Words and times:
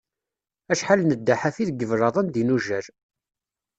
Acḥal 0.71 1.01
nedda 1.03 1.35
ḥafi 1.41 1.63
deg 1.69 1.83
iblaḍen 1.83 2.27
d 2.29 2.35
inujal. 2.41 2.87